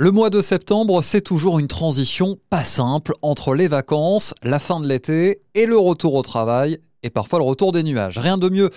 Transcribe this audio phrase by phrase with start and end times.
[0.00, 4.78] Le mois de septembre, c'est toujours une transition pas simple entre les vacances, la fin
[4.78, 8.18] de l'été et le retour au travail et parfois le retour des nuages.
[8.18, 8.70] Rien de mieux.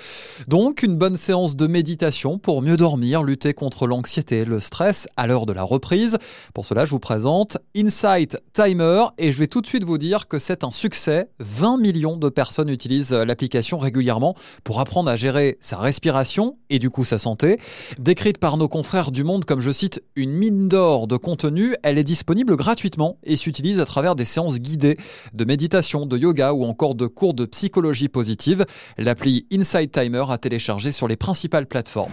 [0.48, 5.08] Donc une bonne séance de méditation pour mieux dormir, lutter contre l'anxiété et le stress
[5.18, 6.18] à l'heure de la reprise.
[6.54, 10.28] Pour cela, je vous présente Insight Timer et je vais tout de suite vous dire
[10.28, 11.30] que c'est un succès.
[11.40, 16.90] 20 millions de personnes utilisent l'application régulièrement pour apprendre à gérer sa respiration et du
[16.90, 17.60] coup sa santé.
[17.98, 21.98] Décrite par nos confrères du Monde comme je cite une mine d'or de contenu, elle
[21.98, 24.98] est disponible gratuitement et s'utilise à travers des séances guidées
[25.34, 28.66] de méditation, de yoga ou encore de cours de psychologie positive.
[28.98, 32.12] L'appli Inside Timer a téléchargé sur les principales plateformes.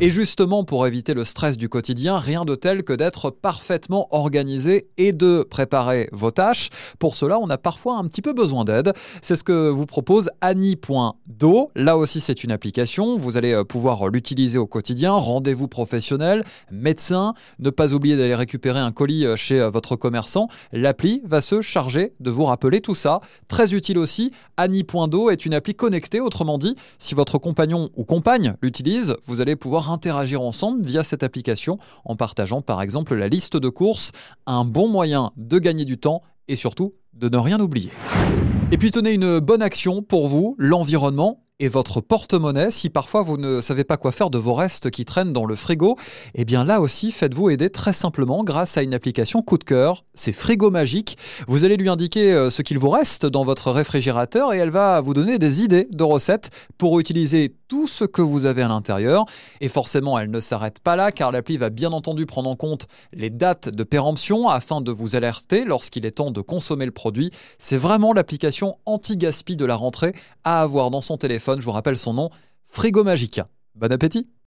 [0.00, 4.86] Et justement, pour éviter le stress du quotidien, rien de tel que d'être parfaitement organisé
[4.96, 6.68] et de préparer vos tâches.
[7.00, 8.92] Pour cela, on a parfois un petit peu besoin d'aide.
[9.22, 11.70] C'est ce que vous propose Annie.do.
[11.74, 13.18] Là aussi, c'est une application.
[13.18, 15.14] Vous allez euh, pouvoir l'utiliser au quotidien.
[15.14, 17.34] Rendez-vous professionnel, médecin.
[17.58, 20.46] Ne pas oublier d'aller récupérer un colis euh, chez euh, votre commerçant.
[20.72, 23.18] L'appli va se charger de vous rappeler tout ça.
[23.48, 24.30] Très utile aussi.
[24.58, 26.20] Annie.do est une appli connectée.
[26.20, 31.22] Autrement dit, si votre compagnon ou compagne l'utilise, vous allez pouvoir interagir ensemble via cette
[31.22, 34.12] application en partageant par exemple la liste de courses,
[34.46, 37.90] un bon moyen de gagner du temps et surtout de ne rien oublier.
[38.70, 42.70] Et puis tenez une bonne action pour vous, l'environnement et votre porte-monnaie.
[42.70, 45.56] Si parfois vous ne savez pas quoi faire de vos restes qui traînent dans le
[45.56, 45.96] frigo,
[46.34, 50.04] eh bien là aussi, faites-vous aider très simplement grâce à une application coup de cœur.
[50.14, 51.18] C'est Frigo Magique.
[51.48, 55.00] Vous allez lui indiquer euh, ce qu'il vous reste dans votre réfrigérateur et elle va
[55.00, 59.24] vous donner des idées de recettes pour utiliser tout ce que vous avez à l'intérieur.
[59.60, 62.86] Et forcément, elle ne s'arrête pas là car l'appli va bien entendu prendre en compte
[63.12, 67.30] les dates de péremption afin de vous alerter lorsqu'il est temps de consommer le produit.
[67.58, 70.14] C'est vraiment l'application anti-gaspi de la rentrée
[70.44, 71.47] à avoir dans son téléphone.
[71.56, 72.30] Je vous rappelle son nom,
[72.66, 73.48] Frigo Magica.
[73.74, 74.28] Bon appétit